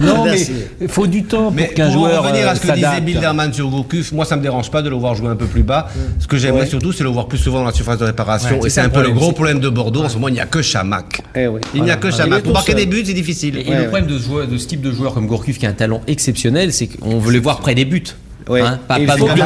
Non, 0.00 0.24
mais 0.30 0.46
il 0.80 0.88
faut 0.88 1.06
du 1.06 1.24
temps 1.24 1.50
Mais 1.50 1.64
pour 1.66 1.74
qu'un 1.74 1.84
pour 1.86 1.92
joueur 1.94 2.22
revenir 2.22 2.46
euh, 2.46 2.50
à 2.50 2.54
ce 2.54 2.60
que 2.60 2.72
disait 2.72 2.80
s'adapte. 2.82 3.04
Bilderman 3.04 3.52
sur 3.52 3.68
Gourcuff, 3.68 4.12
moi 4.12 4.24
ça 4.24 4.36
me 4.36 4.42
dérange 4.42 4.70
pas 4.70 4.82
de 4.82 4.88
le 4.88 4.96
voir 4.96 5.14
jouer 5.14 5.28
un 5.28 5.36
peu 5.36 5.46
plus 5.46 5.62
bas. 5.62 5.88
Ce 6.18 6.26
que 6.26 6.36
j'aimerais 6.36 6.66
surtout, 6.66 6.92
c'est 6.92 7.04
le 7.04 7.10
voir 7.10 7.26
plus 7.28 7.38
souvent 7.38 7.58
dans 7.58 7.64
la 7.66 7.72
surface 7.72 7.98
de 7.98 8.04
réparation. 8.04 8.64
Et 8.64 8.70
c'est 8.70 8.80
un 8.80 8.88
peu 8.88 9.00
le 9.02 9.10
problème, 9.10 9.14
gros 9.26 9.34
problème 9.34 9.60
de 9.60 9.68
Bordeaux. 9.68 10.04
En 10.04 10.08
ce 10.08 10.14
moment, 10.14 10.28
il 10.28 10.34
n'y 10.34 10.40
a 10.40 10.46
que 10.46 10.62
Chamac. 10.62 11.20
Eh 11.34 11.46
oui. 11.46 11.60
Il 11.74 11.82
n'y 11.82 11.90
a 11.90 11.96
que 11.96 12.08
est 12.08 12.12
Chamac. 12.16 12.42
Pour 12.42 12.52
marquer 12.52 12.74
des 12.74 12.86
buts, 12.86 13.02
c'est 13.04 13.12
difficile. 13.14 13.56
Et, 13.58 13.60
et 13.60 13.68
Ouais, 13.68 13.74
le 13.74 13.80
ouais. 13.82 13.86
problème 13.88 14.06
de, 14.06 14.18
joueur- 14.18 14.46
de 14.48 14.56
ce 14.58 14.66
type 14.66 14.80
de 14.80 14.92
joueur 14.92 15.14
comme 15.14 15.26
Gourcuff 15.26 15.58
qui 15.58 15.66
a 15.66 15.70
un 15.70 15.72
talent 15.74 16.00
exceptionnel, 16.06 16.72
c'est 16.72 16.86
qu'on 16.88 17.18
veut 17.18 17.32
les 17.32 17.38
voir 17.40 17.60
près 17.60 17.74
des 17.74 17.84
buts. 17.84 18.02
Ouais. 18.48 18.60
Hein, 18.60 18.78
pas, 18.86 18.98
Il 19.00 19.06
pas 19.06 19.16
faut 19.16 19.26
le 19.26 19.34
le. 19.34 19.40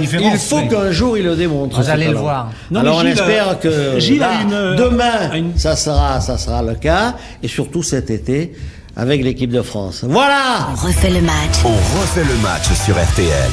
Il 0.00 0.38
faut 0.38 0.58
oui. 0.58 0.68
qu'un 0.68 0.92
jour 0.92 1.18
il 1.18 1.24
le 1.24 1.34
démontre. 1.34 1.80
Vous 1.82 1.90
allez 1.90 2.04
le 2.06 2.10
talent. 2.12 2.22
voir. 2.22 2.52
Non, 2.70 2.80
Alors 2.80 2.98
on 2.98 3.00
Gilles, 3.00 3.08
espère 3.10 3.58
que 3.58 3.98
Gilles 3.98 4.22
a 4.22 4.28
là, 4.28 4.42
une, 4.42 4.76
demain, 4.76 5.34
une- 5.34 5.58
ça 5.58 5.74
sera, 5.74 6.20
ça 6.20 6.38
sera 6.38 6.62
le 6.62 6.74
cas, 6.76 7.16
et 7.42 7.48
surtout 7.48 7.82
cet 7.82 8.08
été 8.08 8.52
avec 8.94 9.24
l'équipe 9.24 9.50
de 9.50 9.62
France. 9.62 10.04
Voilà. 10.08 10.68
On 10.70 10.86
refait 10.86 11.10
le 11.10 11.22
match. 11.22 11.56
On 11.64 11.70
refait 12.00 12.22
le 12.24 12.40
match 12.40 12.72
sur 12.84 12.94
RTL. 12.94 13.50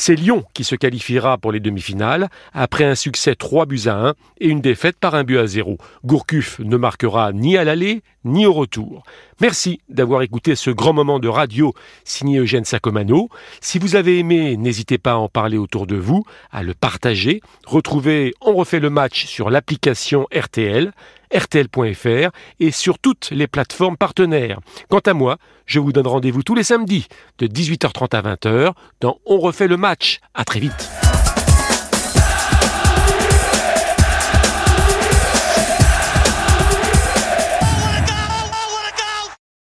C'est 0.00 0.14
Lyon 0.14 0.44
qui 0.54 0.62
se 0.62 0.76
qualifiera 0.76 1.38
pour 1.38 1.50
les 1.50 1.58
demi-finales 1.58 2.28
après 2.52 2.84
un 2.84 2.94
succès 2.94 3.34
3 3.34 3.66
buts 3.66 3.82
à 3.86 4.10
1 4.10 4.14
et 4.40 4.46
une 4.46 4.60
défaite 4.60 4.96
par 4.96 5.16
un 5.16 5.24
but 5.24 5.38
à 5.38 5.48
0. 5.48 5.76
Gourcuff 6.04 6.60
ne 6.60 6.76
marquera 6.76 7.32
ni 7.32 7.56
à 7.56 7.64
l'aller 7.64 8.02
ni 8.24 8.46
au 8.46 8.52
retour. 8.52 9.02
Merci 9.40 9.80
d'avoir 9.88 10.22
écouté 10.22 10.54
ce 10.54 10.70
grand 10.70 10.92
moment 10.92 11.18
de 11.18 11.26
radio 11.26 11.74
signé 12.04 12.38
Eugène 12.38 12.64
Sacomano. 12.64 13.28
Si 13.60 13.80
vous 13.80 13.96
avez 13.96 14.20
aimé, 14.20 14.56
n'hésitez 14.56 14.98
pas 14.98 15.12
à 15.12 15.16
en 15.16 15.28
parler 15.28 15.58
autour 15.58 15.88
de 15.88 15.96
vous, 15.96 16.22
à 16.52 16.62
le 16.62 16.74
partager. 16.74 17.40
Retrouvez 17.66 18.34
On 18.40 18.54
refait 18.54 18.80
le 18.80 18.90
match 18.90 19.26
sur 19.26 19.50
l'application 19.50 20.28
RTL, 20.32 20.92
rtl.fr 21.34 22.30
et 22.60 22.70
sur 22.70 22.98
toutes 22.98 23.30
les 23.30 23.46
plateformes 23.46 23.96
partenaires. 23.96 24.60
Quant 24.88 25.00
à 25.00 25.14
moi, 25.14 25.38
je 25.66 25.80
vous 25.80 25.92
donne 25.92 26.06
rendez-vous 26.06 26.42
tous 26.42 26.54
les 26.54 26.64
samedis 26.64 27.08
de 27.38 27.46
18h30 27.46 28.16
à 28.16 28.22
20h 28.34 28.72
dans 29.00 29.18
On 29.26 29.38
refait 29.38 29.68
le 29.68 29.76
match. 29.76 30.20
À 30.34 30.44
très 30.44 30.60
vite. 30.60 31.17